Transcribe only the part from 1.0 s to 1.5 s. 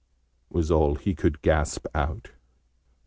could